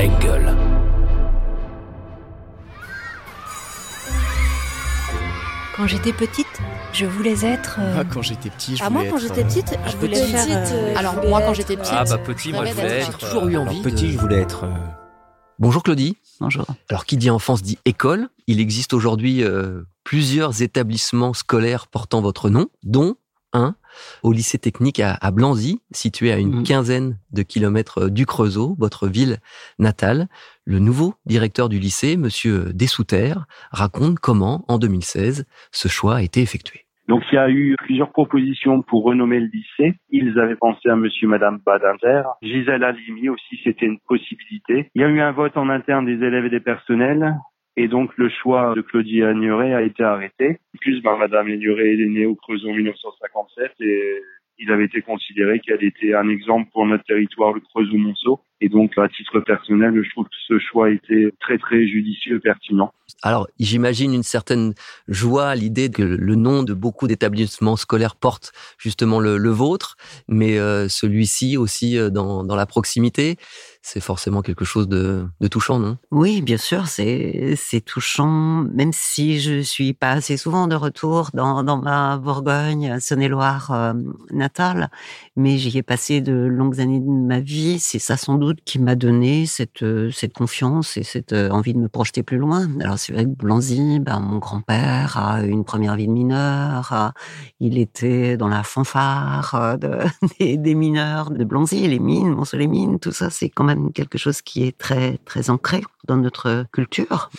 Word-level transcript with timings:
Engel. 0.00 0.56
Quand 5.76 5.86
j'étais 5.86 6.12
petite, 6.12 6.46
je 6.92 7.06
voulais 7.06 7.44
être. 7.44 7.76
euh, 7.80 7.96
Ah, 8.00 8.04
quand 8.04 8.22
j'étais 8.22 8.50
petit, 8.50 8.76
je 8.76 8.82
Ah, 8.84 8.88
voulais 8.88 9.04
moi, 9.04 9.10
quand 9.12 9.18
j'étais 9.18 9.40
euh, 9.42 9.44
petite, 9.44 9.78
je 9.86 9.96
voulais 9.96 10.20
petite, 10.20 10.30
faire. 10.36 10.68
euh, 10.72 10.94
alors, 10.96 11.14
moi, 11.26 11.40
quand 11.42 11.54
j'étais 11.54 11.76
petite, 11.76 11.92
Ah 11.96 12.04
bah 12.04 12.18
petit, 12.18 12.52
moi 12.52 12.64
je 12.66 12.70
rêvais 12.70 12.82
voulais 12.82 12.94
d'être 12.98 13.08
être. 13.10 13.20
J'ai 13.20 13.26
toujours 13.26 13.48
eu 13.48 13.56
envie. 13.56 13.70
Alors, 13.70 13.82
petit, 13.82 14.06
de- 14.06 14.12
je 14.12 14.18
voulais 14.18 14.40
être. 14.40 14.64
euh, 14.64 14.68
Bonjour 15.58 15.82
Claudie. 15.82 16.16
Bonjour. 16.40 16.64
Alors 16.88 17.04
qui 17.04 17.16
dit 17.18 17.28
enfance 17.30 17.62
dit 17.62 17.78
école. 17.84 18.28
Il 18.46 18.60
existe 18.60 18.94
aujourd'hui 18.94 19.42
euh, 19.44 19.82
plusieurs 20.04 20.62
établissements 20.62 21.34
scolaires 21.34 21.86
portant 21.86 22.22
votre 22.22 22.48
nom, 22.48 22.68
dont 22.82 23.16
un 23.52 23.74
au 24.22 24.32
lycée 24.32 24.58
technique 24.58 25.00
à, 25.00 25.14
à 25.20 25.30
Blanzy, 25.30 25.80
situé 25.90 26.32
à 26.32 26.38
une 26.38 26.56
Mhm. 26.58 26.62
quinzaine 26.64 27.18
de 27.32 27.42
kilomètres 27.42 28.08
du 28.08 28.26
Creusot, 28.26 28.76
votre 28.78 29.08
ville 29.08 29.38
natale. 29.78 30.28
Le 30.64 30.78
nouveau 30.78 31.14
directeur 31.26 31.68
du 31.68 31.78
lycée, 31.78 32.16
Monsieur 32.16 32.72
Dessouter, 32.72 33.34
raconte 33.72 34.18
comment, 34.20 34.64
en 34.68 34.78
2016, 34.78 35.46
ce 35.72 35.88
choix 35.88 36.16
a 36.16 36.22
été 36.22 36.40
effectué. 36.40 36.86
Donc 37.08 37.24
il 37.32 37.34
y 37.34 37.38
a 37.38 37.50
eu 37.50 37.74
plusieurs 37.80 38.12
propositions 38.12 38.82
pour 38.82 39.02
renommer 39.02 39.40
le 39.40 39.46
lycée. 39.52 39.98
Ils 40.10 40.38
avaient 40.38 40.54
pensé 40.54 40.88
à 40.88 40.94
monsieur 40.94 41.26
et 41.26 41.30
madame 41.30 41.58
Badinter. 41.66 42.22
Gisèle 42.40 42.84
Halimi 42.84 43.28
aussi, 43.28 43.58
c'était 43.64 43.86
une 43.86 43.98
possibilité. 44.06 44.90
Il 44.94 45.02
y 45.02 45.04
a 45.04 45.08
eu 45.08 45.20
un 45.20 45.32
vote 45.32 45.56
en 45.56 45.68
interne 45.70 46.06
des 46.06 46.24
élèves 46.24 46.44
et 46.44 46.50
des 46.50 46.60
personnels. 46.60 47.34
Et 47.76 47.88
donc 47.88 48.16
le 48.16 48.28
choix 48.28 48.74
de 48.74 48.82
Claudie 48.82 49.22
Agnuret 49.22 49.74
a 49.74 49.82
été 49.82 50.02
arrêté. 50.02 50.58
En 50.74 50.78
plus, 50.80 51.00
ben, 51.02 51.16
madame 51.16 51.48
Agnuret 51.48 51.94
est 51.94 52.06
née 52.06 52.26
au 52.26 52.34
Creusot 52.34 52.70
en 52.70 52.74
1957 52.74 53.72
et 53.80 54.22
il 54.58 54.70
avait 54.70 54.84
été 54.84 55.00
considéré 55.02 55.60
qu'elle 55.60 55.82
était 55.82 56.14
un 56.14 56.28
exemple 56.28 56.70
pour 56.72 56.84
notre 56.86 57.04
territoire, 57.04 57.52
le 57.52 57.60
Creusot-Monceau. 57.60 58.40
Et 58.60 58.68
donc, 58.68 58.92
à 58.98 59.08
titre 59.08 59.40
personnel, 59.40 60.02
je 60.02 60.10
trouve 60.10 60.26
que 60.26 60.36
ce 60.46 60.58
choix 60.58 60.90
était 60.90 61.32
très, 61.40 61.58
très 61.58 61.86
judicieux 61.86 62.36
et 62.36 62.40
pertinent. 62.40 62.92
Alors, 63.22 63.48
j'imagine 63.58 64.14
une 64.14 64.22
certaine 64.22 64.74
joie 65.08 65.48
à 65.48 65.54
l'idée 65.54 65.90
que 65.90 66.02
le 66.02 66.34
nom 66.36 66.62
de 66.62 66.74
beaucoup 66.74 67.06
d'établissements 67.06 67.76
scolaires 67.76 68.16
porte 68.16 68.52
justement 68.78 69.18
le, 69.18 69.36
le 69.36 69.50
vôtre, 69.50 69.96
mais 70.28 70.58
euh, 70.58 70.88
celui-ci 70.88 71.56
aussi 71.56 71.98
euh, 71.98 72.10
dans, 72.10 72.44
dans 72.44 72.54
la 72.56 72.66
proximité, 72.66 73.36
c'est 73.82 74.00
forcément 74.00 74.42
quelque 74.42 74.64
chose 74.64 74.88
de, 74.88 75.24
de 75.40 75.48
touchant, 75.48 75.78
non? 75.78 75.96
Oui, 76.10 76.42
bien 76.42 76.58
sûr, 76.58 76.86
c'est 76.86 77.54
c'est 77.56 77.80
touchant, 77.80 78.64
même 78.74 78.92
si 78.92 79.40
je 79.40 79.60
suis 79.60 79.94
pas 79.94 80.10
assez 80.10 80.36
souvent 80.36 80.66
de 80.66 80.74
retour 80.76 81.30
dans, 81.34 81.62
dans 81.64 81.78
ma 81.78 82.18
Bourgogne, 82.18 82.98
Saône-et-Loire 83.00 83.70
euh, 83.72 83.94
natale, 84.30 84.90
mais 85.34 85.58
j'y 85.58 85.76
ai 85.78 85.82
passé 85.82 86.20
de 86.20 86.32
longues 86.32 86.80
années 86.80 87.00
de 87.00 87.10
ma 87.10 87.40
vie. 87.40 87.78
C'est 87.78 87.98
ça 87.98 88.16
sans 88.16 88.36
doute 88.36 88.49
qui 88.64 88.78
m'a 88.78 88.94
donné 88.94 89.46
cette 89.46 89.82
euh, 89.82 90.10
cette 90.10 90.32
confiance 90.32 90.96
et 90.96 91.02
cette 91.02 91.32
euh, 91.32 91.50
envie 91.50 91.74
de 91.74 91.78
me 91.78 91.88
projeter 91.88 92.22
plus 92.22 92.38
loin. 92.38 92.68
Alors 92.80 92.98
c'est 92.98 93.12
vrai 93.12 93.24
que 93.24 93.30
Blanzy, 93.30 94.00
ben, 94.00 94.20
mon 94.20 94.38
grand-père 94.38 95.16
a 95.16 95.42
une 95.42 95.64
première 95.64 95.96
vie 95.96 96.06
de 96.06 96.12
mineur, 96.12 97.12
il 97.60 97.78
était 97.78 98.36
dans 98.36 98.48
la 98.48 98.62
fanfare 98.62 99.54
euh, 99.54 99.76
de, 99.76 99.98
des, 100.56 100.74
mineurs 100.74 101.30
de 101.30 101.44
Blanzy, 101.44 101.86
les 101.86 101.98
mines, 101.98 102.30
Monceau-les-Mines, 102.30 102.98
tout 102.98 103.12
ça, 103.12 103.30
c'est 103.30 103.48
quand 103.48 103.64
même 103.64 103.92
quelque 103.92 104.18
chose 104.18 104.42
qui 104.42 104.64
est 104.64 104.76
très 104.76 105.18
très 105.24 105.50
ancré 105.50 105.82
dans 106.08 106.16
notre 106.16 106.66
culture. 106.72 107.30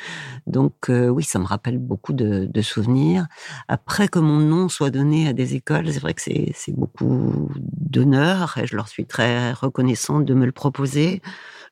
Donc 0.47 0.89
oui, 0.89 1.23
ça 1.23 1.39
me 1.39 1.45
rappelle 1.45 1.79
beaucoup 1.79 2.13
de, 2.13 2.45
de 2.45 2.61
souvenirs. 2.61 3.25
Après 3.67 4.07
que 4.07 4.19
mon 4.19 4.37
nom 4.37 4.69
soit 4.69 4.91
donné 4.91 5.27
à 5.27 5.33
des 5.33 5.55
écoles, 5.55 5.91
c'est 5.91 5.99
vrai 5.99 6.13
que 6.13 6.21
c'est 6.21 6.75
beaucoup 6.75 7.49
d'honneur 7.55 8.57
et 8.57 8.67
je 8.67 8.75
leur 8.75 8.87
suis 8.87 9.05
très 9.05 9.51
reconnaissante 9.53 10.25
de 10.25 10.33
me 10.33 10.45
le 10.45 10.51
proposer. 10.51 11.00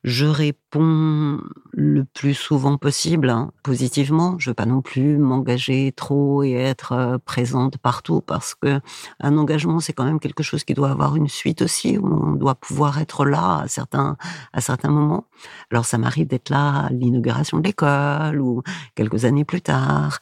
Je 0.02 0.24
réponds 0.24 1.40
le 1.72 2.04
plus 2.04 2.32
souvent 2.32 2.78
possible, 2.78 3.28
hein, 3.28 3.50
positivement. 3.62 4.36
Je 4.38 4.48
veux 4.48 4.54
pas 4.54 4.64
non 4.64 4.80
plus 4.80 5.18
m'engager 5.18 5.92
trop 5.92 6.42
et 6.42 6.52
être 6.52 6.92
euh, 6.92 7.18
présente 7.18 7.76
partout 7.76 8.22
parce 8.22 8.54
que 8.54 8.80
un 9.20 9.36
engagement, 9.36 9.78
c'est 9.78 9.92
quand 9.92 10.04
même 10.04 10.18
quelque 10.18 10.42
chose 10.42 10.64
qui 10.64 10.72
doit 10.72 10.90
avoir 10.90 11.16
une 11.16 11.28
suite 11.28 11.60
aussi, 11.60 11.98
on 12.02 12.32
doit 12.32 12.54
pouvoir 12.54 12.98
être 12.98 13.26
là 13.26 13.60
à 13.64 13.68
certains, 13.68 14.16
à 14.54 14.62
certains 14.62 14.88
moments. 14.88 15.26
Alors 15.70 15.84
ça 15.84 15.98
m'arrive 15.98 16.28
d'être 16.28 16.48
là 16.48 16.86
à 16.86 16.90
l'inauguration 16.90 17.58
de 17.58 17.64
l'école 17.66 18.40
ou 18.40 18.62
quelques 18.94 19.26
années 19.26 19.44
plus 19.44 19.60
tard. 19.60 20.20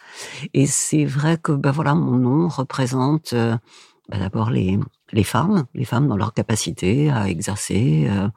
Et 0.54 0.66
c'est 0.66 1.04
vrai 1.04 1.38
que 1.40 1.52
ben 1.52 1.70
voilà, 1.70 1.94
mon 1.94 2.18
nom 2.18 2.48
représente 2.48 3.32
euh, 3.32 3.56
ben 4.08 4.18
d'abord 4.18 4.50
les 4.50 4.76
les 5.12 5.24
femmes, 5.24 5.64
les 5.74 5.84
femmes 5.84 6.06
dans 6.08 6.16
leur 6.16 6.34
capacité 6.34 7.10
à 7.10 7.28
exercer 7.28 8.06
euh, 8.10 8.28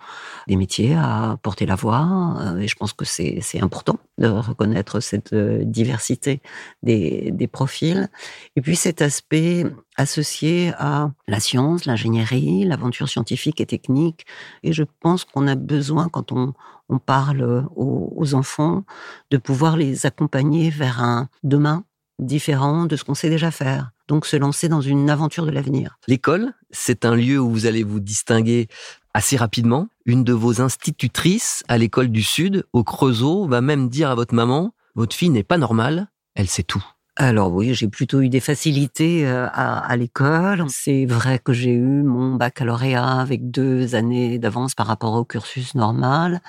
des 0.48 0.56
métiers, 0.56 0.96
à 0.96 1.38
porter 1.42 1.66
la 1.66 1.76
voix. 1.76 2.38
euh, 2.42 2.58
et 2.58 2.68
je 2.68 2.76
pense 2.76 2.94
que 2.94 3.06
c'est 3.06 3.62
important 3.62 3.98
de 4.18 4.28
reconnaître 4.28 5.00
cette 5.00 5.34
euh, 5.34 5.64
diversité 5.66 6.42
des, 6.84 7.32
des 7.32 7.48
profils. 7.48 8.10
Et 8.56 8.62
puis 8.62 8.76
cet 8.76 9.02
aspect 9.02 9.66
associé 9.98 10.74
à 10.78 11.12
la 11.28 11.40
science, 11.40 11.86
l'ingénierie, 11.86 12.64
l'aventure 12.66 13.10
scientifique 13.10 13.62
et 13.62 13.66
technique. 13.66 14.26
Et 14.64 14.74
je 14.74 14.84
pense 15.02 15.26
qu'on 15.26 15.48
a 15.48 15.56
besoin, 15.56 16.10
quand 16.10 16.32
on, 16.32 16.54
on 16.90 17.00
parle 17.00 17.68
aux, 17.76 18.14
aux 18.16 18.34
enfants, 18.34 18.84
de 19.32 19.38
pouvoir 19.38 19.78
les 19.78 20.06
accompagner 20.06 20.70
vers 20.70 21.02
un 21.02 21.30
demain 21.44 21.84
différent 22.22 22.86
de 22.86 22.96
ce 22.96 23.04
qu'on 23.04 23.16
sait 23.16 23.30
déjà 23.30 23.52
faire. 23.52 23.92
Donc 24.08 24.26
se 24.26 24.38
lancer 24.38 24.70
dans 24.70 24.82
une 24.82 25.10
aventure 25.10 25.46
de 25.46 25.52
l'avenir. 25.52 25.98
L'école, 26.08 26.54
c'est 26.72 27.06
un 27.06 27.16
lieu 27.16 27.40
où 27.40 27.50
vous 27.50 27.66
allez 27.66 27.84
vous 27.84 28.00
distinguer 28.00 28.68
assez 29.14 29.38
rapidement. 29.38 29.88
Une 30.06 30.24
de 30.24 30.34
vos 30.34 30.62
institutrices 30.62 31.64
à 31.68 31.78
l'école 31.78 32.10
du 32.10 32.24
Sud, 32.24 32.66
au 32.74 32.84
Creusot, 32.84 33.48
va 33.48 33.62
même 33.62 33.90
dire 33.90 34.10
à 34.10 34.16
votre 34.16 34.34
maman, 34.34 34.74
votre 34.96 35.16
fille 35.16 35.30
n'est 35.30 35.44
pas 35.44 35.58
normale, 35.58 36.10
elle 36.36 36.48
sait 36.48 36.64
tout. 36.64 36.86
Alors 37.18 37.52
oui, 37.54 37.74
j'ai 37.74 37.90
plutôt 37.90 38.22
eu 38.22 38.30
des 38.30 38.40
facilités 38.40 39.28
euh, 39.28 39.46
à, 39.52 39.80
à 39.80 39.96
l'école. 39.98 40.64
C'est 40.70 41.06
vrai 41.06 41.40
que 41.40 41.52
j'ai 41.52 41.72
eu 41.72 42.04
mon 42.04 42.36
baccalauréat 42.36 43.20
avec 43.20 43.52
deux 43.52 43.96
années 43.96 44.40
d'avance 44.40 44.76
par 44.76 44.88
rapport 44.88 45.14
au 45.16 45.26
cursus 45.26 45.76
normal. 45.76 46.40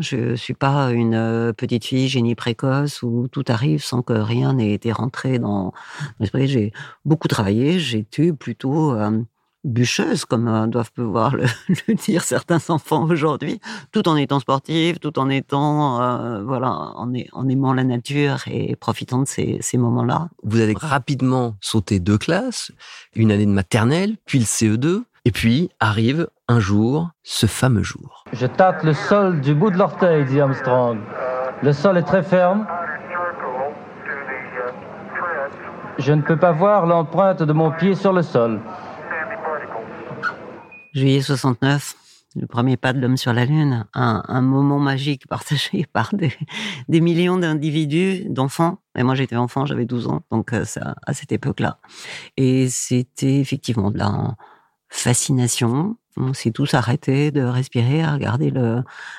Je 0.00 0.34
suis 0.36 0.54
pas 0.54 0.92
une 0.92 1.14
euh, 1.14 1.52
petite 1.52 1.84
fille 1.84 2.08
génie 2.08 2.34
précoce 2.34 3.02
où 3.02 3.28
tout 3.28 3.44
arrive 3.48 3.84
sans 3.84 4.02
que 4.02 4.14
rien 4.14 4.54
n'ait 4.54 4.72
été 4.72 4.92
rentré 4.92 5.38
dans 5.38 5.72
l'esprit. 6.20 6.48
J'ai 6.48 6.72
beaucoup 7.04 7.28
travaillé. 7.28 7.78
J'ai 7.78 7.98
été 7.98 8.32
plutôt 8.32 8.94
euh, 8.94 9.22
bûcheuse, 9.64 10.24
comme 10.24 10.48
euh, 10.48 10.66
doivent 10.66 10.92
pouvoir 10.92 11.36
le, 11.36 11.44
le 11.88 11.94
dire 11.94 12.22
certains 12.22 12.58
enfants 12.70 13.04
aujourd'hui, 13.04 13.60
tout 13.92 14.08
en 14.08 14.16
étant 14.16 14.40
sportive, 14.40 14.98
tout 14.98 15.18
en 15.18 15.28
étant, 15.28 16.00
euh, 16.02 16.42
voilà, 16.42 16.70
en, 16.70 17.12
ai- 17.14 17.28
en 17.32 17.48
aimant 17.48 17.72
la 17.74 17.84
nature 17.84 18.38
et 18.46 18.74
profitant 18.76 19.18
de 19.22 19.26
ces, 19.26 19.58
ces 19.60 19.76
moments-là. 19.78 20.28
Vous 20.42 20.60
allez 20.60 20.74
rapidement 20.76 21.56
sauter 21.60 22.00
deux 22.00 22.18
classes, 22.18 22.72
une 23.14 23.30
année 23.32 23.46
de 23.46 23.50
maternelle, 23.50 24.16
puis 24.26 24.38
le 24.38 24.44
CE2, 24.44 25.02
et 25.26 25.30
puis 25.32 25.70
arrive 25.80 26.28
un 26.48 26.60
jour, 26.60 27.10
ce 27.22 27.44
fameux 27.46 27.82
jour. 27.82 28.24
Je 28.32 28.46
tâte 28.46 28.82
le 28.84 28.94
sol 28.94 29.40
du 29.42 29.54
bout 29.54 29.70
de 29.70 29.76
l'orteil, 29.76 30.24
dit 30.24 30.40
Armstrong. 30.40 30.98
Le 31.62 31.72
sol 31.74 31.98
est 31.98 32.02
très 32.02 32.22
ferme. 32.22 32.66
Je 35.98 36.12
ne 36.14 36.22
peux 36.22 36.38
pas 36.38 36.52
voir 36.52 36.86
l'empreinte 36.86 37.42
de 37.42 37.52
mon 37.52 37.70
pied 37.70 37.94
sur 37.94 38.12
le 38.14 38.22
sol. 38.22 38.60
Juillet 40.92 41.22
69, 41.22 41.94
le 42.34 42.46
premier 42.48 42.76
pas 42.76 42.92
de 42.92 43.00
l'homme 43.00 43.16
sur 43.16 43.32
la 43.32 43.44
Lune, 43.44 43.86
un, 43.94 44.24
un 44.26 44.40
moment 44.40 44.80
magique 44.80 45.26
partagé 45.28 45.86
par 45.92 46.12
des, 46.14 47.00
millions 47.00 47.38
d'individus, 47.38 48.24
d'enfants. 48.28 48.78
Et 48.98 49.04
moi, 49.04 49.14
j'étais 49.14 49.36
enfant, 49.36 49.66
j'avais 49.66 49.84
12 49.84 50.08
ans, 50.08 50.22
donc 50.32 50.52
euh, 50.52 50.64
à 51.06 51.14
cette 51.14 51.30
époque-là. 51.30 51.78
Et 52.36 52.68
c'était 52.68 53.38
effectivement 53.38 53.92
de 53.92 53.98
la 53.98 54.36
fascination. 54.88 55.96
On 56.16 56.34
s'est 56.34 56.50
tous 56.50 56.74
arrêtés 56.74 57.30
de 57.30 57.42
respirer, 57.42 58.02
à 58.02 58.12
regarder 58.12 58.52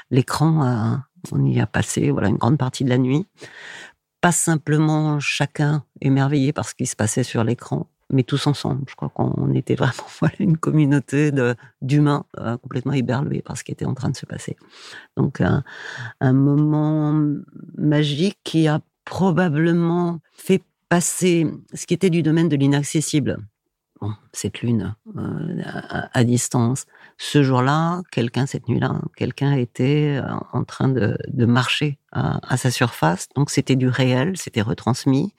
l'écran. 0.10 0.66
euh, 0.66 0.98
on 1.32 1.46
y 1.46 1.62
a 1.62 1.68
passé 1.68 2.12
voilà 2.12 2.28
une 2.28 2.38
grande 2.38 2.58
partie 2.58 2.84
de 2.84 2.90
la 2.90 2.98
nuit. 2.98 3.28
Pas 4.20 4.34
simplement 4.34 5.20
chacun 5.20 5.86
émerveillé 6.02 6.52
par 6.52 6.68
ce 6.68 6.76
qui 6.76 6.86
se 6.86 6.96
passait 6.96 7.24
sur 7.24 7.44
l'écran, 7.44 7.88
mais 8.12 8.24
tous 8.24 8.48
ensemble. 8.48 8.84
Je 8.88 8.96
crois 8.96 9.10
qu'on 9.10 9.52
était 9.54 9.76
vraiment 9.76 9.94
une 10.40 10.58
communauté 10.58 11.32
d'humains 11.82 12.26
euh, 12.40 12.58
complètement 12.58 12.94
éberlués 12.94 13.42
par 13.42 13.58
ce 13.58 13.64
qui 13.64 13.72
était 13.72 13.86
en 13.86 13.94
train 13.94 14.10
de 14.10 14.16
se 14.16 14.26
passer. 14.26 14.58
Donc 15.18 15.42
un 15.42 16.34
moment 16.34 17.20
magique 17.78 18.38
qui 18.44 18.68
a 18.68 18.82
probablement 19.06 20.20
fait 20.32 20.64
passer 20.90 21.48
ce 21.74 21.86
qui 21.86 21.94
était 21.94 22.10
du 22.10 22.22
domaine 22.22 22.50
de 22.50 22.56
l'inaccessible 22.56 23.38
bon, 24.02 24.14
cette 24.34 24.62
lune 24.62 24.96
euh, 25.18 25.62
à, 26.12 26.24
distance. 26.24 26.86
Ce 27.18 27.44
jour-là, 27.44 28.02
quelqu'un, 28.12 28.46
cette 28.46 28.68
nuit-là, 28.68 29.00
quelqu'un 29.16 29.54
était 29.54 30.20
euh, 30.22 30.34
en 30.54 30.64
train 30.64 30.90
de, 30.90 31.18
marcher 31.46 32.00
à, 32.12 32.58
sa 32.58 32.72
surface. 32.72 33.30
Donc 33.36 33.50
c'était 33.50 33.76
du 33.76 33.88
réel, 33.88 34.38
c'était 34.38 34.62
retransmis 34.62 35.34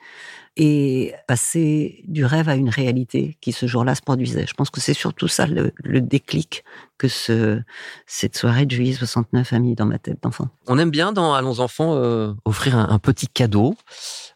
et 0.57 1.15
passer 1.27 2.03
du 2.07 2.25
rêve 2.25 2.49
à 2.49 2.57
une 2.57 2.69
réalité 2.69 3.39
qui 3.41 3.53
ce 3.53 3.67
jour-là 3.67 3.95
se 3.95 4.03
produisait. 4.03 4.47
Je 4.47 4.55
pense 4.55 4.69
que 4.71 4.81
c'est 4.81 4.95
surtout 4.95 5.29
ça 5.29 5.47
le, 5.47 5.73
déclic 6.01 6.65
que 6.99 7.09
ce, 7.09 7.61
cette 8.07 8.37
soirée 8.37 8.67
de 8.67 8.71
juillet 8.71 8.93
69 8.93 9.53
a 9.53 9.59
mis 9.59 9.75
dans 9.75 9.87
ma 9.87 9.99
tête 9.99 10.23
d'enfant. 10.23 10.49
On 10.67 10.79
aime 10.79 10.91
bien 10.91 11.13
dans 11.13 11.33
Allons 11.33 11.61
enfants 11.61 11.95
euh, 11.95 12.35
offrir 12.45 12.77
un, 12.77 12.99
petit 12.99 13.29
cadeau. 13.29 13.75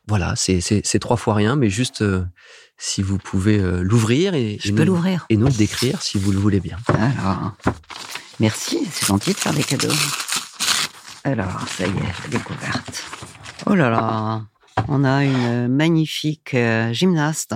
Voilà, 0.06 0.34
c'est 0.36 0.98
trois 1.00 1.16
fois 1.16 1.34
rien, 1.34 1.56
mais 1.56 1.68
juste 1.68 2.02
si 2.78 3.02
vous 3.02 3.18
pouvez 3.18 3.58
euh, 3.58 3.82
l'ouvrir 3.82 4.34
et, 4.34 4.58
nous 4.64 5.46
le 5.46 5.52
décrire 5.52 6.02
si 6.02 6.18
vous 6.18 6.32
le 6.32 6.38
voulez 6.38 6.60
bien. 6.60 6.78
Alors, 6.88 7.52
merci, 8.38 8.86
c'est 8.90 9.06
gentil 9.06 9.32
de 9.32 9.38
faire 9.38 9.54
des 9.54 9.64
cadeaux. 9.64 9.94
Alors, 11.24 11.60
ça 11.68 11.86
y 11.86 11.90
est, 11.90 12.22
la 12.22 12.28
découverte. 12.30 13.04
Oh 13.66 13.74
là 13.74 13.90
là, 13.90 14.42
on 14.88 15.04
a 15.04 15.24
une 15.24 15.68
magnifique 15.68 16.54
euh, 16.54 16.92
gymnaste. 16.92 17.54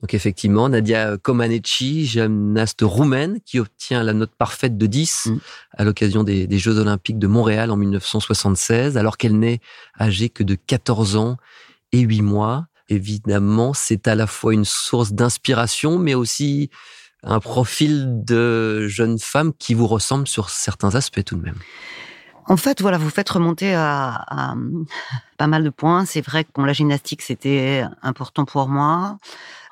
Donc 0.00 0.14
effectivement, 0.14 0.68
Nadia 0.68 1.16
Comaneci, 1.16 2.06
gymnaste 2.06 2.82
roumaine, 2.82 3.40
qui 3.44 3.58
obtient 3.58 4.04
la 4.04 4.12
note 4.12 4.30
parfaite 4.38 4.78
de 4.78 4.86
10 4.86 5.26
mm. 5.26 5.38
à 5.76 5.84
l'occasion 5.84 6.22
des, 6.22 6.46
des, 6.46 6.58
Jeux 6.58 6.78
Olympiques 6.78 7.18
de 7.18 7.26
Montréal 7.26 7.72
en 7.72 7.76
1976, 7.76 8.96
alors 8.96 9.16
qu'elle 9.16 9.36
n'est 9.36 9.60
âgée 9.98 10.28
que 10.28 10.44
de 10.44 10.54
14 10.54 11.16
ans 11.16 11.36
et 11.92 12.00
8 12.00 12.22
mois 12.22 12.66
évidemment, 12.88 13.72
c'est 13.74 14.08
à 14.08 14.14
la 14.14 14.26
fois 14.26 14.54
une 14.54 14.64
source 14.64 15.12
d'inspiration, 15.12 15.98
mais 15.98 16.14
aussi 16.14 16.70
un 17.22 17.40
profil 17.40 18.24
de 18.24 18.86
jeune 18.86 19.18
femme 19.18 19.52
qui 19.58 19.74
vous 19.74 19.86
ressemble 19.86 20.28
sur 20.28 20.50
certains 20.50 20.94
aspects 20.94 21.24
tout 21.24 21.36
de 21.36 21.42
même. 21.42 21.58
En 22.46 22.56
fait, 22.56 22.80
voilà, 22.80 22.96
vous 22.96 23.10
faites 23.10 23.28
remonter 23.28 23.74
à, 23.74 24.54
pas 25.36 25.46
mal 25.46 25.64
de 25.64 25.70
points. 25.70 26.06
C'est 26.06 26.22
vrai 26.22 26.44
que 26.44 26.62
la 26.62 26.72
gymnastique, 26.72 27.20
c'était 27.20 27.84
important 28.02 28.46
pour 28.46 28.68
moi. 28.68 29.18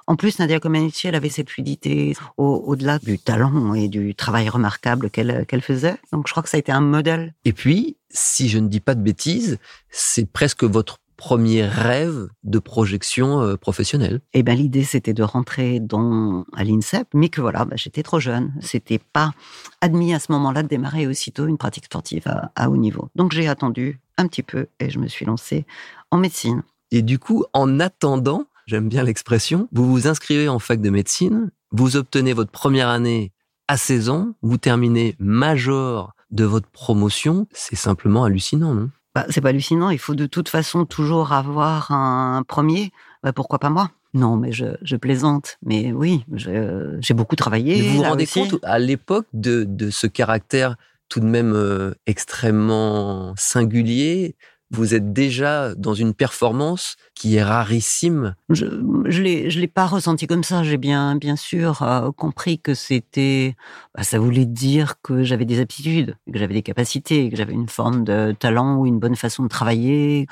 En 0.06 0.14
plus, 0.14 0.38
Nadia 0.38 0.60
Comaneci, 0.60 1.08
elle 1.08 1.14
avait 1.14 1.30
cette 1.30 1.50
fluidité 1.50 2.14
au-delà 2.36 2.98
du 2.98 3.18
talent 3.18 3.74
et 3.74 3.88
du 3.88 4.14
travail 4.14 4.48
remarquable 4.48 5.08
qu'elle 5.08 5.62
faisait. 5.62 5.96
Donc, 6.12 6.26
je 6.28 6.32
crois 6.32 6.42
que 6.42 6.50
ça 6.50 6.58
a 6.58 6.60
été 6.60 6.70
un 6.70 6.82
modèle. 6.82 7.34
Et 7.46 7.52
puis, 7.54 7.96
si 8.10 8.48
je 8.48 8.58
ne 8.58 8.68
dis 8.68 8.80
pas 8.80 8.94
de 8.94 9.00
bêtises, 9.00 9.58
c'est 9.90 10.30
presque 10.30 10.62
votre 10.62 10.98
premier 11.16 11.64
rêve 11.64 12.28
de 12.44 12.58
projection 12.58 13.40
euh, 13.40 13.56
professionnelle 13.56 14.20
Eh 14.34 14.42
ben 14.42 14.56
l'idée 14.56 14.84
c'était 14.84 15.14
de 15.14 15.22
rentrer 15.22 15.80
dans 15.80 16.44
à 16.54 16.64
l'INSEP, 16.64 17.08
mais 17.14 17.28
que 17.28 17.40
voilà, 17.40 17.64
bah, 17.64 17.76
j'étais 17.76 18.02
trop 18.02 18.20
jeune, 18.20 18.52
c'était 18.60 18.98
pas 18.98 19.32
admis 19.80 20.14
à 20.14 20.18
ce 20.18 20.32
moment-là 20.32 20.62
de 20.62 20.68
démarrer 20.68 21.06
aussitôt 21.06 21.46
une 21.46 21.58
pratique 21.58 21.86
sportive 21.86 22.24
à, 22.54 22.70
haut 22.70 22.76
niveau. 22.76 23.08
Donc 23.14 23.32
j'ai 23.32 23.48
attendu 23.48 24.00
un 24.18 24.26
petit 24.26 24.42
peu 24.42 24.66
et 24.80 24.90
je 24.90 24.98
me 24.98 25.08
suis 25.08 25.26
lancée 25.26 25.66
en 26.10 26.18
médecine. 26.18 26.62
Et 26.90 27.02
du 27.02 27.18
coup, 27.18 27.44
en 27.52 27.80
attendant, 27.80 28.46
j'aime 28.66 28.88
bien 28.88 29.02
l'expression, 29.02 29.68
vous 29.72 29.90
vous 29.90 30.06
inscrivez 30.06 30.48
en 30.48 30.58
fac 30.58 30.80
de 30.80 30.90
médecine, 30.90 31.50
vous 31.72 31.96
obtenez 31.96 32.32
votre 32.32 32.52
première 32.52 32.88
année 32.88 33.32
à 33.68 33.76
16 33.76 34.08
ans, 34.10 34.28
vous 34.42 34.58
terminez 34.58 35.16
major 35.18 36.12
de 36.30 36.44
votre 36.44 36.68
promotion, 36.68 37.46
c'est 37.52 37.76
simplement 37.76 38.24
hallucinant, 38.24 38.74
non? 38.74 38.90
Bah, 39.16 39.24
c'est 39.30 39.40
pas 39.40 39.48
hallucinant. 39.48 39.88
Il 39.88 39.98
faut 39.98 40.14
de 40.14 40.26
toute 40.26 40.50
façon 40.50 40.84
toujours 40.84 41.32
avoir 41.32 41.90
un 41.90 42.42
premier. 42.46 42.92
Bah, 43.22 43.32
pourquoi 43.32 43.58
pas 43.58 43.70
moi? 43.70 43.90
Non, 44.12 44.36
mais 44.36 44.52
je, 44.52 44.96
plaisante. 44.96 45.56
Mais 45.64 45.90
oui, 45.90 46.26
j'ai 46.34 47.14
beaucoup 47.14 47.34
travaillé. 47.34 47.80
vous 47.80 47.96
vous 47.96 48.02
rendez 48.02 48.26
compte 48.26 48.56
à 48.62 48.78
l'époque 48.78 49.26
de, 49.32 49.88
ce 49.88 50.06
caractère 50.06 50.76
tout 51.08 51.20
de 51.20 51.24
même 51.24 51.54
euh, 51.54 51.94
extrêmement 52.06 53.32
singulier 53.38 54.34
vous 54.70 54.94
êtes 54.94 55.12
déjà 55.12 55.74
dans 55.74 55.94
une 55.94 56.14
performance 56.14 56.96
qui 57.14 57.36
est 57.36 57.42
rarissime. 57.42 58.34
Je 58.50 58.66
je 59.06 59.22
l'ai 59.22 59.50
je 59.50 59.60
l'ai 59.60 59.68
pas 59.68 59.86
ressenti 59.86 60.26
comme 60.26 60.44
ça. 60.44 60.62
J'ai 60.62 60.76
bien 60.76 61.16
bien 61.16 61.36
sûr 61.36 61.82
euh, 61.82 62.10
compris 62.10 62.58
que 62.58 62.74
c'était 62.74 63.56
bah, 63.94 64.02
ça 64.02 64.18
voulait 64.18 64.44
dire 64.44 65.00
que 65.02 65.22
j'avais 65.22 65.44
des 65.44 65.60
aptitudes, 65.60 66.16
que 66.32 66.38
j'avais 66.38 66.54
des 66.54 66.62
capacités, 66.62 67.30
que 67.30 67.36
j'avais 67.36 67.52
une 67.52 67.68
forme 67.68 68.04
de 68.04 68.34
talent 68.38 68.76
ou 68.76 68.86
une 68.86 68.98
bonne 68.98 69.16
façon 69.16 69.44
de 69.44 69.48
travailler. 69.48 70.26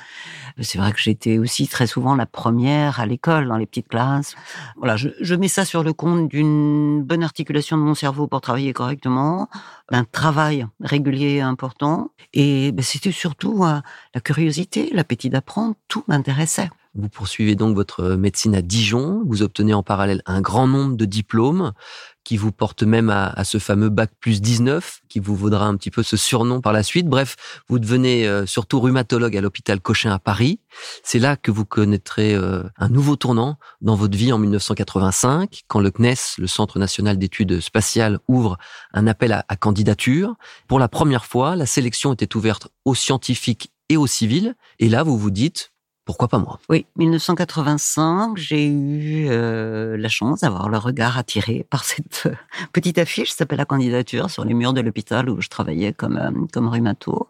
C'est 0.60 0.78
vrai 0.78 0.92
que 0.92 1.00
j'étais 1.00 1.38
aussi 1.38 1.69
très 1.69 1.86
souvent 1.86 2.14
la 2.14 2.26
première 2.26 3.00
à 3.00 3.06
l'école 3.06 3.48
dans 3.48 3.56
les 3.56 3.66
petites 3.66 3.88
classes. 3.88 4.34
Voilà, 4.76 4.96
je, 4.96 5.34
mets 5.34 5.48
ça 5.48 5.64
sur 5.64 5.82
le 5.82 5.92
compte 5.92 6.28
d'une 6.28 7.02
bonne 7.02 7.22
articulation 7.22 7.76
de 7.76 7.82
mon 7.82 7.94
cerveau 7.94 8.26
pour 8.26 8.40
travailler 8.40 8.72
correctement, 8.72 9.48
d'un 9.90 10.04
travail 10.04 10.66
régulier 10.81 11.40
important. 11.40 12.10
Et 12.32 12.72
ben, 12.72 12.82
c'était 12.82 13.12
surtout 13.12 13.64
euh, 13.64 13.81
la 14.14 14.20
curiosité, 14.24 14.90
l'appétit 14.92 15.30
d'apprendre, 15.30 15.76
tout 15.86 16.02
m'intéressait. 16.08 16.70
Vous 16.96 17.08
poursuivez 17.08 17.56
donc 17.56 17.74
votre 17.74 18.10
médecine 18.10 18.54
à 18.54 18.62
Dijon, 18.62 19.22
vous 19.26 19.42
obtenez 19.42 19.74
en 19.74 19.82
parallèle 19.82 20.22
un 20.26 20.40
grand 20.40 20.68
nombre 20.68 20.96
de 20.96 21.04
diplômes 21.04 21.72
qui 22.24 22.38
vous 22.38 22.52
portent 22.52 22.82
même 22.82 23.10
à, 23.10 23.44
ce 23.44 23.58
fameux 23.58 23.90
bac 23.90 24.10
plus 24.18 24.40
19, 24.40 25.02
qui 25.08 25.20
vous 25.20 25.36
vaudra 25.36 25.66
un 25.66 25.76
petit 25.76 25.90
peu 25.90 26.02
ce 26.02 26.16
surnom 26.16 26.60
par 26.60 26.72
la 26.72 26.82
suite. 26.82 27.06
Bref, 27.06 27.36
vous 27.68 27.78
devenez 27.78 28.26
euh, 28.26 28.46
surtout 28.46 28.80
rhumatologue 28.80 29.36
à 29.36 29.40
l'hôpital 29.42 29.80
Cochin 29.80 30.10
à 30.10 30.18
Paris. 30.18 30.58
C'est 31.02 31.18
là 31.18 31.36
que 31.36 31.50
vous 31.50 31.66
connaîtrez 31.66 32.34
euh, 32.34 32.62
un 32.78 32.88
nouveau 32.88 33.16
tournant 33.16 33.58
dans 33.82 33.94
votre 33.94 34.16
vie 34.16 34.32
en 34.32 34.38
1985, 34.38 35.64
quand 35.68 35.80
le 35.80 35.90
CNES, 35.90 36.38
le 36.38 36.46
Centre 36.46 36.78
national 36.78 37.18
d'études 37.18 37.60
spatiales, 37.60 38.18
ouvre 38.26 38.56
un 38.94 39.06
appel 39.06 39.32
à, 39.32 39.44
à 39.48 39.56
candidature. 39.56 40.34
Pour 40.66 40.78
la 40.78 40.88
première 40.88 41.26
fois, 41.26 41.56
la 41.56 41.66
sélection 41.66 42.14
était 42.14 42.34
ouverte 42.36 42.68
aux 42.86 42.94
scientifiques 42.94 43.70
et 43.88 43.96
aux 43.96 44.06
civils. 44.06 44.54
Et 44.78 44.88
là, 44.88 45.02
vous 45.02 45.19
vous 45.19 45.31
dites, 45.31 45.72
pourquoi 46.04 46.28
pas 46.28 46.38
moi? 46.38 46.60
Oui, 46.69 46.86
1985, 46.96 48.36
j'ai 48.36 48.66
eu 48.66 49.26
euh, 49.28 49.96
la 49.96 50.08
chance 50.08 50.40
d'avoir 50.40 50.69
le 50.69 50.76
regard 50.76 51.16
attiré 51.16 51.66
par 51.70 51.84
cette 51.84 52.25
euh, 52.26 52.34
petite 52.72 52.98
affiche 52.98 53.31
qui 53.31 53.36
s'appelle 53.36 53.58
la 53.58 53.64
candidature 53.64 54.31
sur 54.31 54.44
les 54.44 54.54
murs 54.54 54.75
de 54.75 54.82
l'hôpital 54.82 55.31
où 55.31 55.40
je 55.40 55.48
travaillais 55.48 55.92
comme 55.92 56.19
euh, 56.19 56.46
comme 56.52 56.69
rhumato. 56.69 57.28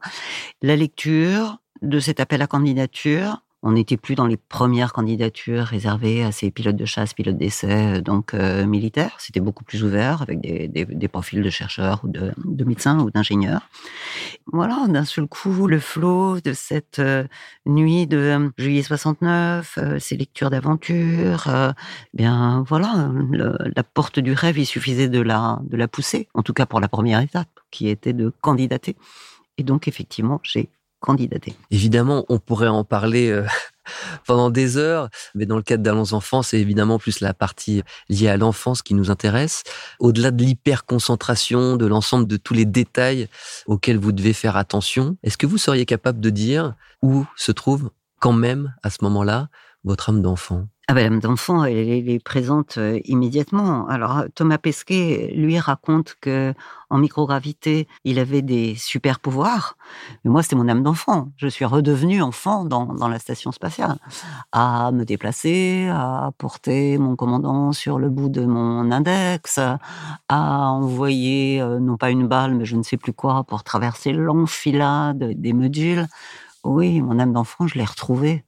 La 0.61 0.75
lecture 0.75 1.59
de 1.83 2.01
cet 2.01 2.19
appel 2.19 2.43
à 2.43 2.47
candidature 2.47 3.43
on 3.65 3.73
n'était 3.73 3.97
plus 3.97 4.15
dans 4.15 4.27
les 4.27 4.37
premières 4.37 4.93
candidatures 4.93 5.65
réservées 5.65 6.23
à 6.23 6.33
ces 6.33 6.51
pilotes 6.51 6.77
de 6.77 6.85
chasse, 6.85 7.15
pilotes 7.15 7.39
d'essai, 7.39 7.97
euh, 7.97 8.01
donc 8.03 8.35
euh, 8.35 8.67
militaires. 8.67 9.17
C'était 9.19 9.41
beaucoup 9.41 9.65
plus 9.65 9.83
ouvert 9.83 10.21
avec 10.21 10.41
des, 10.43 11.09
profils 11.09 11.43
de 11.43 11.51
chercheurs 11.51 12.03
ou 12.05 12.09
de, 12.09 12.65
médecins 12.65 13.01
ou 13.01 13.11
d'ingénieurs. 13.11 13.67
Voilà, 14.53 14.85
d'un 14.89 15.07
seul 15.07 15.27
coup, 15.27 15.67
le 15.67 15.79
flot 15.79 16.41
de 16.41 16.53
cette 16.53 16.99
euh, 16.99 17.25
nuit 17.65 18.07
de 18.07 18.51
juillet 18.59 18.83
69, 18.83 19.79
ces 19.99 20.17
lectures 20.17 20.51
d'aventure, 20.51 21.49
bien 22.13 22.65
voilà, 22.69 23.11
la 23.75 23.83
porte 23.83 24.19
du 24.19 24.35
rêve, 24.35 24.59
il 24.59 24.67
suffisait 24.67 25.09
de 25.09 25.21
la, 25.21 25.61
de 25.65 25.79
la 25.79 25.89
pousser, 25.89 26.29
en 26.35 26.43
tout 26.43 26.53
cas 26.53 26.67
pour 26.67 26.81
la 26.81 26.89
première 26.89 27.21
étape, 27.21 27.49
qui 27.71 27.89
était 27.89 28.13
de 28.13 28.31
candidater. 28.43 28.97
Et 29.57 29.63
donc, 29.63 29.89
effectivement, 29.89 30.41
j'ai 30.43 30.69
Évidemment, 31.71 32.25
on 32.29 32.39
pourrait 32.39 32.69
en 32.69 32.85
parler 32.85 33.31
euh, 33.31 33.45
pendant 34.27 34.51
des 34.51 34.77
heures, 34.77 35.09
mais 35.35 35.47
dans 35.47 35.57
le 35.57 35.63
cadre 35.63 35.83
d'Allons 35.83 36.13
enfants, 36.13 36.43
c'est 36.43 36.61
évidemment 36.61 36.99
plus 36.99 37.21
la 37.21 37.35
partie 37.35 37.83
liée 38.09 38.29
à 38.29 38.37
l'enfance 38.37 38.83
qui 38.83 38.95
nous 38.95 39.11
intéresse. 39.11 39.63
Au-delà 40.01 40.31
de 40.31 40.43
l'hyper-concentration, 40.43 41.77
de 41.77 41.87
l'ensemble 41.87 42.27
de 42.27 42.37
tous 42.37 42.55
les 42.55 42.65
détails 42.65 43.29
auxquels 43.67 43.99
vous 43.99 44.13
devez 44.13 44.33
faire 44.33 44.57
attention, 44.57 45.17
est-ce 45.23 45.37
que 45.37 45.47
vous 45.47 45.59
seriez 45.59 45.87
capable 45.87 46.21
de 46.21 46.31
dire 46.31 46.75
où 47.03 47.25
se 47.37 47.53
trouve 47.53 47.91
quand 48.21 48.33
même 48.33 48.75
à 48.83 48.91
ce 48.91 48.99
moment-là 49.03 49.49
votre 49.85 50.09
âme 50.09 50.23
d'enfant? 50.23 50.67
Ah 50.87 50.93
ben, 50.93 51.05
l'âme 51.05 51.21
d'enfant, 51.21 51.65
elle, 51.65 52.11
est 52.11 52.23
présente 52.23 52.79
immédiatement. 53.05 53.89
Alors 53.89 54.25
Thomas 54.35 54.59
Pesquet, 54.59 55.33
lui, 55.35 55.59
raconte 55.59 56.15
que 56.21 56.53
en 56.91 56.99
microgravité, 56.99 57.89
il 58.05 58.19
avait 58.19 58.43
des 58.43 58.75
super 58.75 59.19
pouvoirs. 59.19 59.77
Mais 60.25 60.31
moi, 60.31 60.43
c'était 60.43 60.57
mon 60.57 60.69
âme 60.69 60.83
d'enfant. 60.83 61.31
Je 61.39 61.49
suis 61.49 61.65
redevenu 61.65 62.21
enfant 62.21 62.67
dans, 62.67 62.85
dans 62.95 63.09
la 63.09 63.19
station 63.19 63.51
spatiale, 63.51 63.97
à 64.53 64.93
me 64.93 65.05
déplacer, 65.05 65.89
à 65.91 66.31
porter 66.37 66.99
mon 66.99 67.17
commandant 67.17 67.73
sur 67.73 67.99
le 67.99 68.11
bout 68.11 68.29
de 68.29 68.45
mon 68.45 68.93
index, 68.93 69.59
à 70.29 70.71
envoyer 70.71 71.63
euh, 71.63 71.81
non 71.81 71.97
pas 71.97 72.11
une 72.11 72.29
balle, 72.29 72.55
mais 72.55 72.67
je 72.67 72.77
ne 72.77 72.83
sais 72.83 72.99
plus 72.99 73.15
quoi 73.15 73.45
pour 73.45 73.65
traverser 73.65 74.13
l'enfilade 74.13 75.33
des 75.41 75.53
modules. 75.55 76.07
Oui, 76.63 77.01
mon 77.01 77.19
âme 77.19 77.33
d'enfant, 77.33 77.67
je 77.67 77.79
l'ai 77.79 77.85
retrouvée 77.85 78.45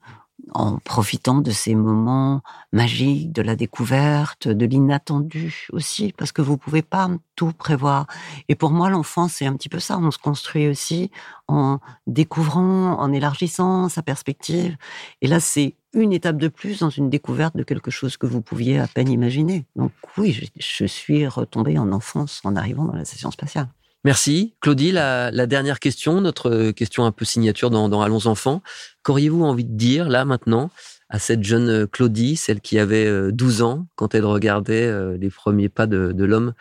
en 0.52 0.78
profitant 0.78 1.40
de 1.40 1.50
ces 1.50 1.74
moments 1.74 2.42
magiques, 2.72 3.32
de 3.32 3.42
la 3.42 3.56
découverte, 3.56 4.48
de 4.48 4.66
l'inattendu 4.66 5.66
aussi, 5.72 6.12
parce 6.16 6.32
que 6.32 6.42
vous 6.42 6.56
pouvez 6.56 6.82
pas 6.82 7.10
tout 7.34 7.52
prévoir. 7.52 8.06
Et 8.48 8.54
pour 8.54 8.70
moi, 8.70 8.90
l'enfance, 8.90 9.34
c'est 9.34 9.46
un 9.46 9.54
petit 9.54 9.68
peu 9.68 9.80
ça. 9.80 9.98
On 9.98 10.10
se 10.10 10.18
construit 10.18 10.68
aussi 10.68 11.10
en 11.48 11.78
découvrant, 12.06 12.98
en 12.98 13.12
élargissant 13.12 13.88
sa 13.88 14.02
perspective. 14.02 14.76
Et 15.20 15.26
là, 15.26 15.40
c'est 15.40 15.76
une 15.94 16.12
étape 16.12 16.36
de 16.36 16.48
plus 16.48 16.80
dans 16.80 16.90
une 16.90 17.10
découverte 17.10 17.56
de 17.56 17.62
quelque 17.62 17.90
chose 17.90 18.16
que 18.16 18.26
vous 18.26 18.42
pouviez 18.42 18.78
à 18.78 18.86
peine 18.86 19.08
imaginer. 19.08 19.66
Donc 19.76 19.92
oui, 20.16 20.32
je, 20.32 20.44
je 20.58 20.86
suis 20.86 21.26
retombée 21.26 21.78
en 21.78 21.90
enfance 21.92 22.40
en 22.44 22.56
arrivant 22.56 22.84
dans 22.84 22.96
la 22.96 23.04
station 23.04 23.30
spatiale. 23.30 23.68
Merci. 24.06 24.54
Claudie, 24.60 24.92
la, 24.92 25.32
la, 25.32 25.46
dernière 25.46 25.80
question, 25.80 26.20
notre 26.20 26.70
question 26.70 27.06
un 27.06 27.10
peu 27.10 27.24
signature 27.24 27.70
dans, 27.70 27.88
dans 27.88 28.02
Allons 28.02 28.28
enfants. 28.28 28.62
Qu'auriez-vous 29.02 29.42
envie 29.42 29.64
de 29.64 29.76
dire 29.76 30.08
là 30.08 30.24
maintenant 30.24 30.70
à 31.08 31.18
cette 31.18 31.42
jeune 31.42 31.88
Claudie, 31.88 32.36
celle 32.36 32.60
qui 32.60 32.78
avait 32.78 33.32
12 33.32 33.62
ans 33.62 33.88
quand 33.96 34.14
elle 34.14 34.24
regardait 34.24 35.16
les 35.18 35.28
premiers 35.28 35.68
pas 35.68 35.88
de, 35.88 36.12
de 36.12 36.24
l'homme 36.24 36.54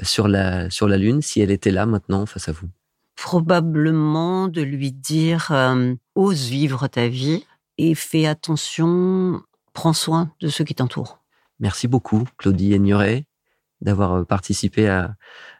sur 0.00 0.28
la, 0.28 0.70
sur 0.70 0.86
la 0.86 0.96
Lune, 0.96 1.22
si 1.22 1.40
elle 1.40 1.50
était 1.50 1.72
là 1.72 1.86
maintenant 1.86 2.24
face 2.24 2.48
à 2.48 2.52
vous? 2.52 2.68
Probablement 3.16 4.46
de 4.46 4.62
lui 4.62 4.92
dire 4.92 5.48
euh, 5.50 5.94
ose 6.14 6.46
vivre 6.46 6.86
ta 6.86 7.08
vie 7.08 7.44
et 7.78 7.96
fais 7.96 8.26
attention, 8.26 9.42
prends 9.72 9.92
soin 9.92 10.30
de 10.40 10.46
ceux 10.46 10.62
qui 10.62 10.76
t'entourent. 10.76 11.18
Merci 11.58 11.88
beaucoup, 11.88 12.28
Claudie 12.38 12.74
Aigneret, 12.74 13.26
d'avoir 13.82 14.24
participé 14.26 14.88
à, 14.88 15.14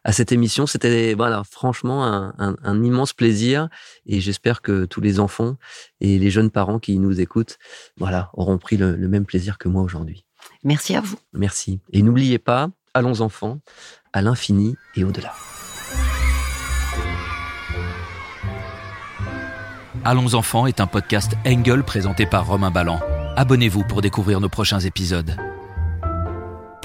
à 0.04 0.12
cette 0.12 0.32
émission. 0.32 0.66
C'était 0.66 1.14
voilà, 1.14 1.42
franchement 1.44 2.04
un, 2.04 2.34
un, 2.38 2.56
un, 2.62 2.82
immense 2.82 3.12
plaisir 3.12 3.68
et 4.06 4.20
j'espère 4.20 4.62
que 4.62 4.84
tous 4.84 5.00
les 5.00 5.20
enfants 5.20 5.56
et 6.00 6.18
les 6.18 6.30
jeunes 6.30 6.50
parents 6.50 6.78
qui 6.78 6.98
nous 6.98 7.20
écoutent 7.20 7.58
voilà, 7.98 8.30
auront 8.34 8.58
pris 8.58 8.76
le, 8.76 8.96
le 8.96 9.08
même 9.08 9.26
plaisir 9.26 9.58
que 9.58 9.68
moi 9.68 9.82
aujourd'hui. 9.82 10.24
Merci 10.64 10.96
à 10.96 11.00
vous. 11.00 11.18
Merci. 11.32 11.80
Et 11.92 12.02
n'oubliez 12.02 12.38
pas, 12.38 12.70
allons 12.94 13.20
enfants, 13.20 13.60
à 14.12 14.22
l'infini 14.22 14.76
et 14.96 15.04
au-delà. 15.04 15.34
Allons 20.04 20.34
enfants 20.34 20.66
est 20.66 20.80
un 20.80 20.88
podcast 20.88 21.32
Engel 21.46 21.84
présenté 21.84 22.26
par 22.26 22.46
Romain 22.46 22.72
Ballan. 22.72 23.00
Abonnez-vous 23.36 23.84
pour 23.84 24.02
découvrir 24.02 24.40
nos 24.40 24.48
prochains 24.48 24.80
épisodes. 24.80 25.36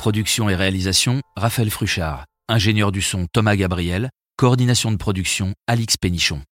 Production 0.08 0.48
et 0.48 0.56
réalisation, 0.56 1.20
Raphaël 1.36 1.70
Fruchard. 1.70 2.24
Ingénieur 2.48 2.94
du 2.94 3.02
son, 3.02 3.28
Thomas 3.34 3.58
Gabriel. 3.58 4.10
Coordination 4.38 4.90
de 4.90 4.96
production, 4.96 5.54
Alix 5.68 5.98
Pénichon. 5.98 6.44